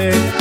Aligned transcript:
Tan 0.00 0.39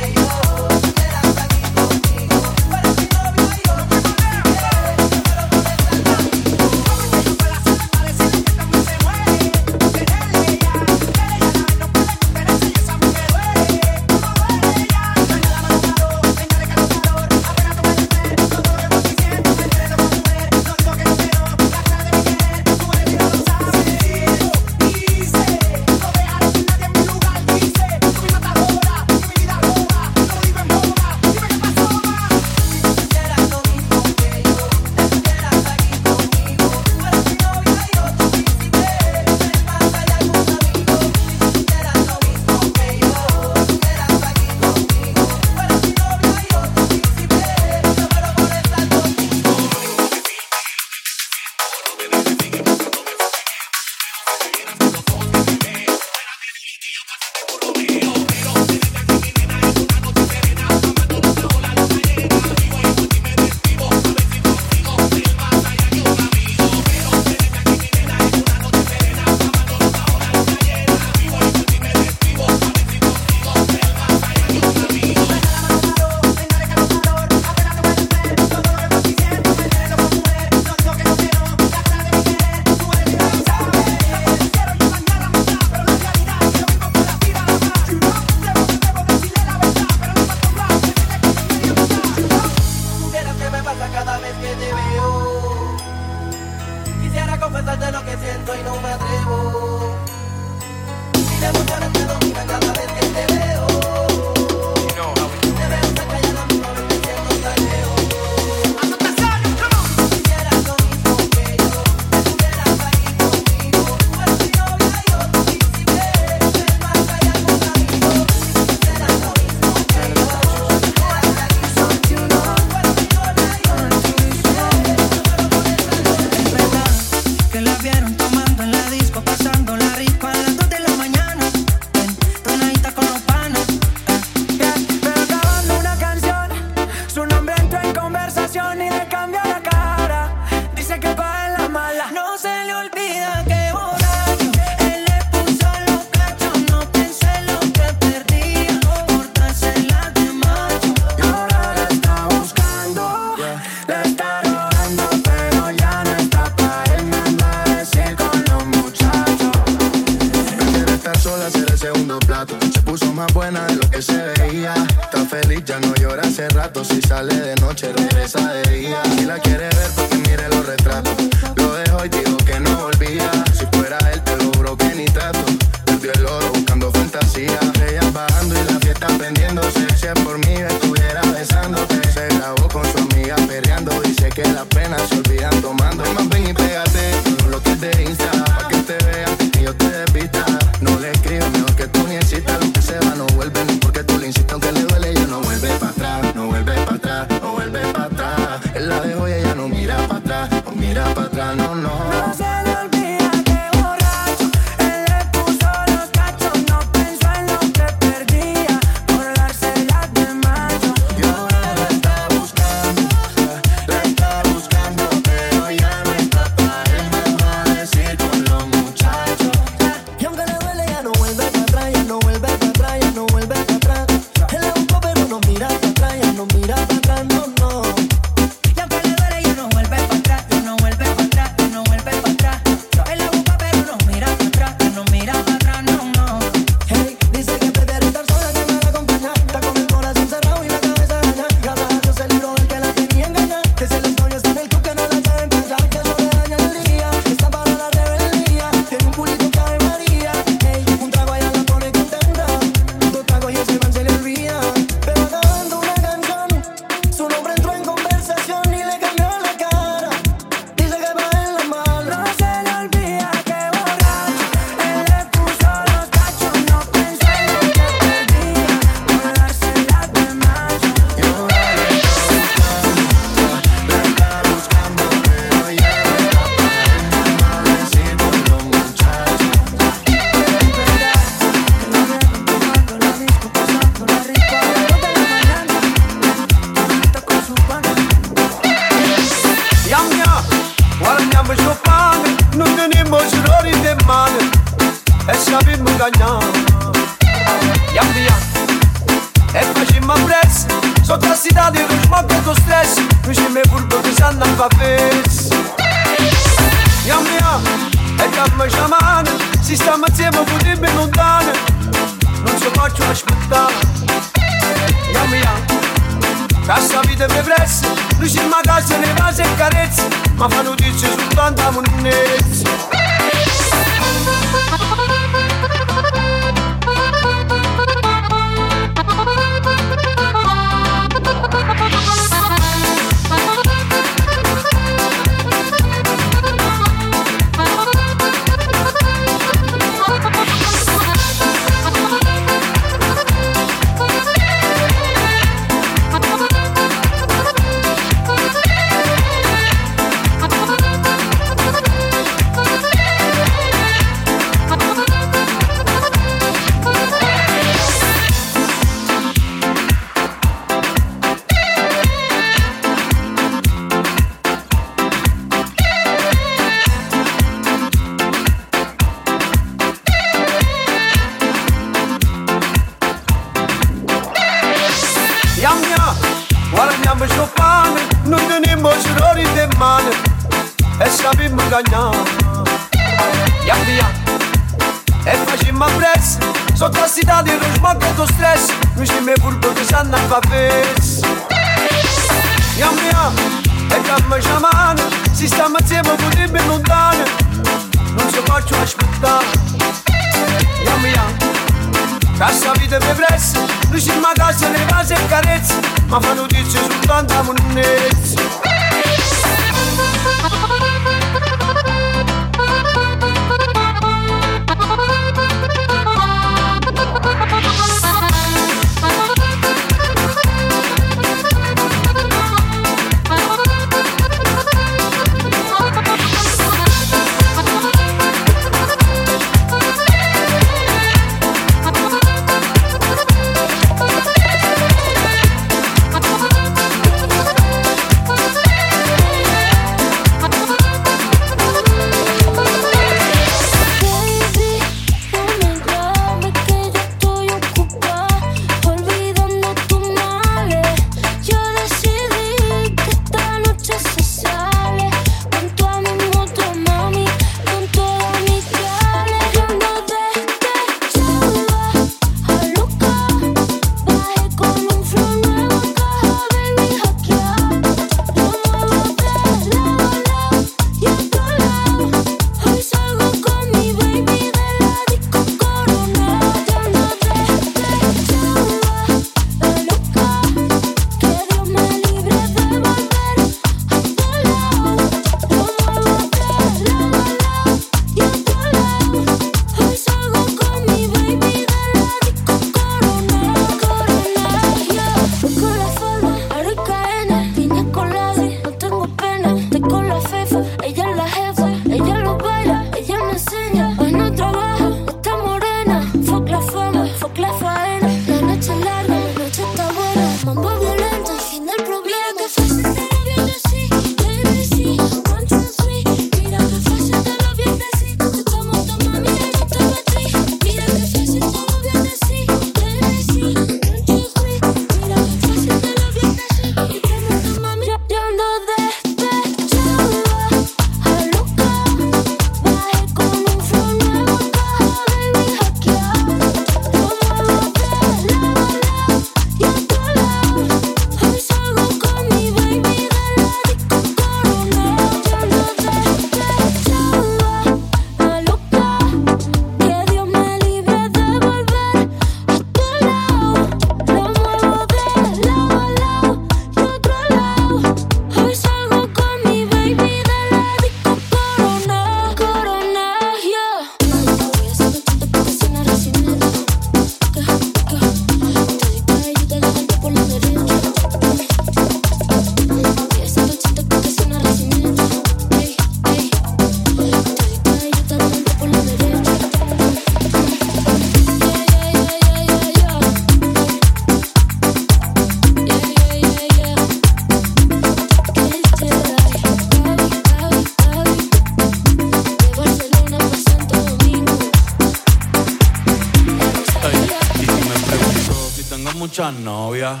muchas 599.24 599.40
novias, 599.40 600.00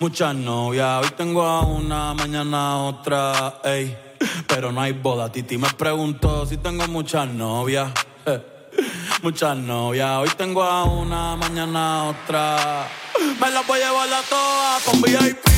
muchas 0.00 0.34
novias. 0.34 1.04
Hoy 1.04 1.10
tengo 1.16 1.44
a 1.44 1.60
una, 1.60 2.12
mañana 2.12 2.78
otra, 2.78 3.60
ey. 3.62 3.96
Pero 4.48 4.72
no 4.72 4.80
hay 4.80 4.90
boda. 4.90 5.30
Titi 5.30 5.56
me 5.58 5.68
preguntó 5.70 6.44
si 6.44 6.56
tengo 6.56 6.88
muchas 6.88 7.28
novias, 7.28 7.92
muchas 9.22 9.56
novias. 9.56 10.10
Hoy 10.18 10.30
tengo 10.36 10.64
a 10.64 10.82
una, 10.82 11.36
mañana 11.36 12.06
otra. 12.06 12.88
Me 13.40 13.50
las 13.50 13.64
voy 13.64 13.80
a 13.80 13.86
llevar 13.86 14.12
a 14.12 14.22
todas 14.22 14.82
con 14.82 15.00
VIP. 15.00 15.53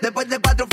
Después 0.00 0.28
de 0.28 0.38
cuatro 0.38 0.66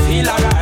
feel 0.00 0.28
alright. 0.28 0.53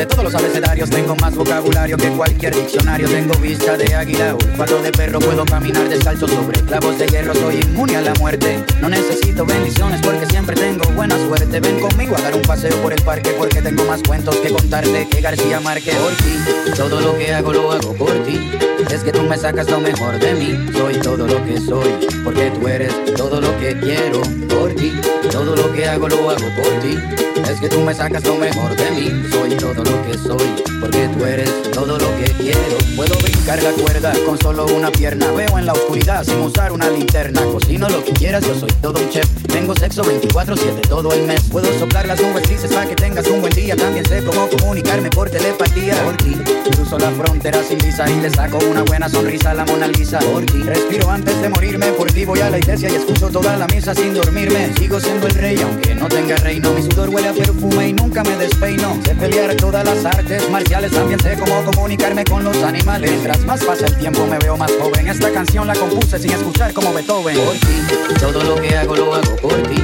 De 0.00 0.06
todos 0.06 0.24
los 0.24 0.34
abecedarios. 0.34 0.88
Tengo 0.88 1.14
más 1.16 1.34
vocabulario 1.34 1.98
que 1.98 2.08
cualquier 2.08 2.54
diccionario. 2.54 3.06
Tengo 3.06 3.34
vista 3.34 3.76
de 3.76 3.94
águila, 3.94 4.34
olfato 4.34 4.82
de 4.82 4.90
perro. 4.92 5.18
Puedo 5.18 5.44
caminar 5.44 5.86
descalzo 5.90 6.26
sobre 6.26 6.58
clavos 6.62 6.98
de 6.98 7.06
hierro. 7.06 7.34
Soy 7.34 7.56
inmune 7.56 7.96
a 7.96 8.00
la 8.00 8.14
muerte. 8.14 8.64
No 8.80 8.88
necesito 8.88 9.44
bendiciones 9.44 10.00
porque 10.02 10.24
siempre 10.24 10.56
tengo 10.56 10.88
buena 10.92 11.18
suerte. 11.26 11.60
Ven 11.60 11.78
conmigo 11.80 12.16
a 12.16 12.22
dar 12.22 12.34
un 12.34 12.40
paseo 12.42 12.74
por 12.80 12.94
el 12.94 13.02
parque 13.02 13.34
porque 13.36 13.60
tengo 13.60 13.84
más 13.84 14.02
cuentos 14.02 14.36
que 14.36 14.48
contarte 14.48 15.06
que 15.06 15.20
García 15.20 15.60
Márquez. 15.60 15.94
Por 15.96 16.12
ti, 16.16 16.72
todo 16.74 16.98
lo 17.02 17.18
que 17.18 17.34
hago 17.34 17.52
lo 17.52 17.70
hago 17.70 17.92
por 17.92 18.12
ti. 18.24 18.50
Es 18.90 19.04
que 19.04 19.12
tú 19.12 19.22
me 19.24 19.36
sacas 19.36 19.68
lo 19.68 19.80
mejor 19.80 20.18
de 20.18 20.32
mí. 20.32 20.72
Soy 20.72 20.94
todo 20.94 21.26
lo 21.26 21.44
que 21.44 21.60
soy 21.60 22.08
porque 22.24 22.50
tú 22.52 22.66
eres 22.66 22.94
todo 23.16 23.38
lo 23.38 23.54
que 23.58 23.78
quiero. 23.78 24.22
Por 24.48 24.74
ti, 24.74 24.98
todo 25.30 25.54
lo 25.54 25.70
que 25.74 25.86
hago 25.86 26.08
lo 26.08 26.30
hago 26.30 26.46
por 26.56 26.80
ti. 26.80 27.29
Es 27.48 27.60
que 27.60 27.68
tú 27.68 27.80
me 27.80 27.94
sacas 27.94 28.24
lo 28.24 28.36
mejor 28.36 28.74
de 28.76 28.90
mí. 28.90 29.30
Soy 29.30 29.50
todo 29.56 29.74
lo 29.74 30.06
que 30.06 30.18
soy 30.18 30.62
porque 30.80 31.08
tú 31.08 31.24
eres 31.24 31.70
todo 31.72 31.98
lo 31.98 32.16
que 32.16 32.32
quiero. 32.32 32.78
Puedo 32.96 33.16
brincar 33.18 33.62
la 33.62 33.70
cuerda 33.72 34.12
con 34.26 34.38
solo 34.38 34.66
una 34.66 34.90
pierna. 34.90 35.30
Veo 35.32 35.58
en 35.58 35.66
la 35.66 35.72
oscuridad 35.72 36.24
sin 36.24 36.40
usar 36.40 36.72
una 36.72 36.90
linterna. 36.90 37.42
Cocino 37.44 37.88
lo 37.88 38.04
que 38.04 38.12
quieras, 38.12 38.46
yo 38.46 38.54
soy 38.54 38.70
todo 38.80 39.00
un 39.00 39.08
chef. 39.10 39.39
Tengo 39.52 39.74
sexo 39.74 40.02
24-7 40.04 40.88
todo 40.88 41.12
el 41.12 41.26
mes. 41.26 41.42
Puedo 41.50 41.66
soplar 41.78 42.06
las 42.06 42.20
nubes 42.20 42.48
grises 42.48 42.72
para 42.72 42.88
que 42.88 42.94
tengas 42.94 43.26
un 43.28 43.40
buen 43.40 43.52
día. 43.52 43.74
También 43.74 44.04
sé 44.06 44.22
cómo 44.24 44.48
comunicarme 44.48 45.10
por 45.10 45.28
telepatía. 45.28 45.94
Por 46.04 46.16
ti, 46.18 46.36
cruzo 46.70 46.98
la 46.98 47.10
frontera 47.10 47.62
sin 47.64 47.78
visa 47.78 48.08
y 48.08 48.20
le 48.20 48.30
saco 48.30 48.58
una 48.70 48.82
buena 48.82 49.08
sonrisa 49.08 49.50
a 49.50 49.54
la 49.54 49.64
Mona 49.64 49.88
Lisa. 49.88 50.20
Por 50.20 50.44
respiro 50.64 51.10
antes 51.10 51.40
de 51.42 51.48
morirme. 51.48 51.86
Por 51.92 52.12
ti 52.12 52.24
voy 52.24 52.40
a 52.40 52.50
la 52.50 52.58
iglesia 52.58 52.90
y 52.90 52.94
escucho 52.94 53.28
toda 53.28 53.56
la 53.56 53.66
misa 53.66 53.94
sin 53.94 54.14
dormirme. 54.14 54.72
Sigo 54.78 55.00
siendo 55.00 55.26
el 55.26 55.34
rey 55.34 55.60
aunque 55.60 55.94
no 55.96 56.08
tenga 56.08 56.36
reino. 56.36 56.72
Mi 56.72 56.82
sudor 56.82 57.08
huele 57.08 57.28
a 57.28 57.32
perfume 57.32 57.88
y 57.88 57.92
nunca 57.92 58.22
me 58.22 58.36
despeino. 58.36 58.96
Sé 59.04 59.14
pelear 59.16 59.54
todas 59.56 59.84
las 59.84 60.04
artes 60.04 60.48
marciales. 60.48 60.92
También 60.92 61.18
sé 61.20 61.36
cómo 61.36 61.64
comunicarme 61.64 62.24
con 62.24 62.44
los 62.44 62.56
animales. 62.62 63.10
Mientras 63.10 63.40
más 63.44 63.64
pasa 63.64 63.86
el 63.86 63.96
tiempo 63.96 64.26
me 64.26 64.38
veo 64.38 64.56
más 64.56 64.70
joven. 64.80 65.08
Esta 65.08 65.32
canción 65.32 65.66
la 65.66 65.74
compuse 65.74 66.18
sin 66.20 66.30
escuchar 66.30 66.72
como 66.72 66.92
Beethoven. 66.94 67.36
Por 67.36 68.18
todo 68.20 68.44
lo 68.44 68.54
que 68.60 68.76
hago 68.76 68.96
lo 68.96 69.14
hago 69.14 69.39
por 69.40 69.54
ti. 69.68 69.82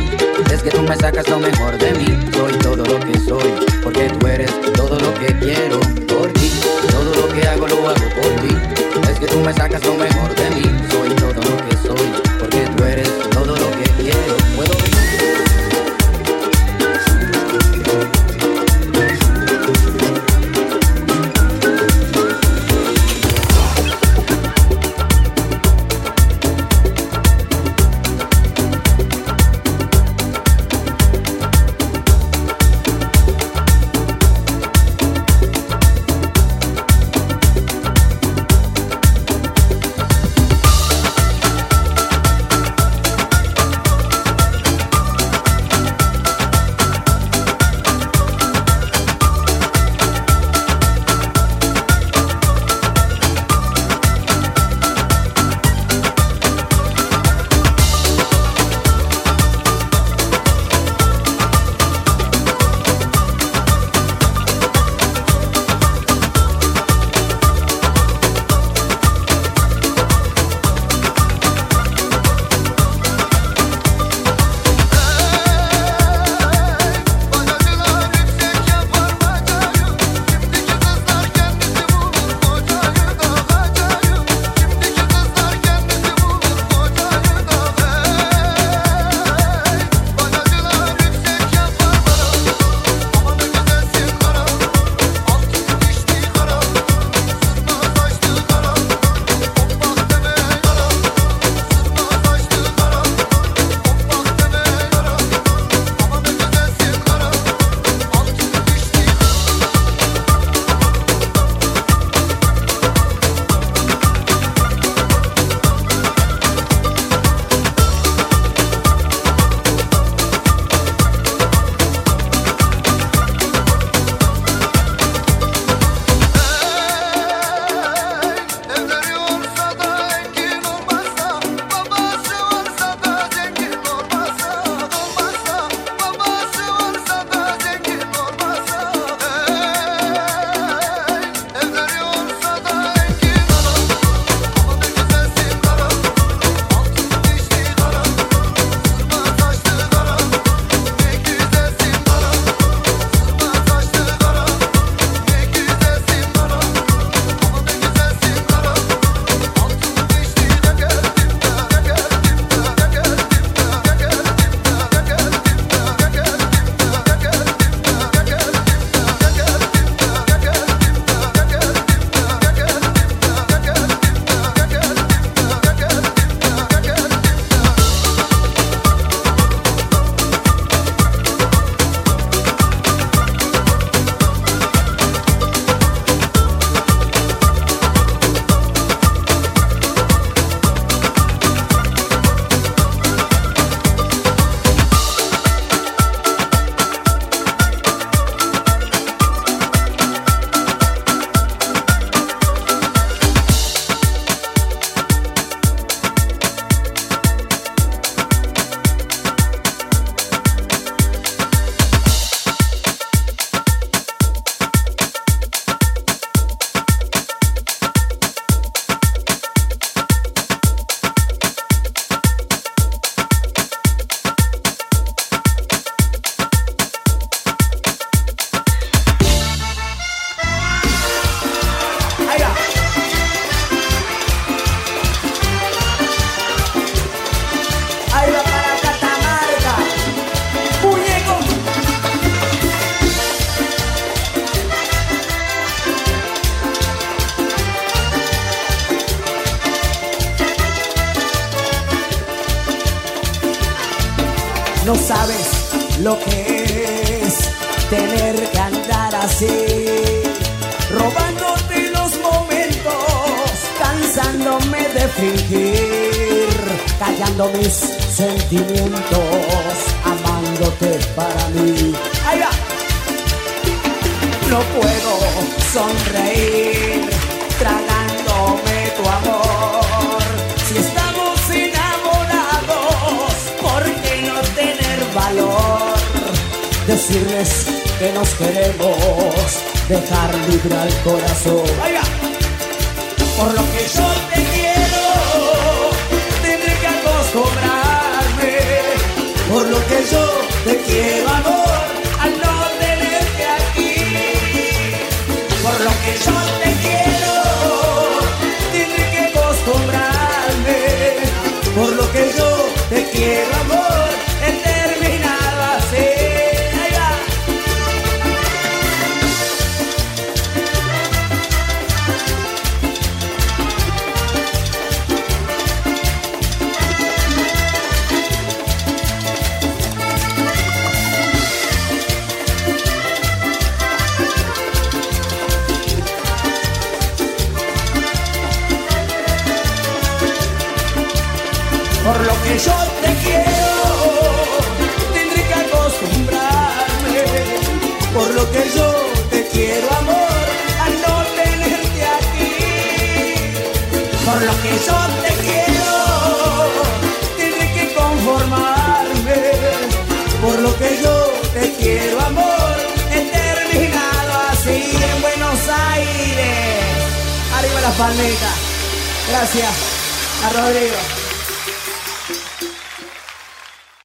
Es 0.53 0.63
que 0.63 0.71
tú 0.71 0.83
me 0.83 0.97
sacas 0.97 1.29
lo 1.29 1.39
mejor 1.39 1.77
de 1.79 1.93
mí. 1.93 2.07
Soy 2.33 2.53
todo 2.59 2.77
lo 2.77 3.01
que 3.01 3.19
soy, 3.21 3.53
porque 3.83 4.09
tú 4.09 4.27
eres 4.27 4.51
todo 4.75 4.99
lo 4.99 5.15
que 5.15 5.35
quiero. 5.39 5.81
Por 6.07 6.33
ti, 6.33 6.51
todo 6.91 7.15
lo 7.15 7.29
que 7.35 7.47
hago 7.47 7.67
lo 7.67 7.89
hago 7.89 8.07
por 8.21 8.33
ti. 8.43 8.55
Es 9.11 9.19
que 9.19 9.27
tú 9.27 9.41
me 9.41 9.53
sacas 9.53 9.85
lo 9.85 9.95
mejor 9.95 10.35
de 10.35 10.51
mí. 10.51 10.63
Soy 10.91 11.09
todo 11.11 11.35
lo 11.35 11.69
que 11.69 11.77
soy, 11.87 12.13
porque 12.39 12.61
tú 12.77 12.85
eres 12.85 13.09
todo 13.31 13.57
lo 13.57 13.71
que 13.71 13.91
quiero. 14.03 14.36